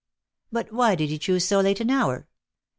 "But 0.51 0.71
why 0.71 0.95
did 0.95 1.09
he 1.09 1.19
choose 1.19 1.45
so 1.45 1.59
late 1.61 1.79
an 1.79 1.91
hour?" 1.91 2.27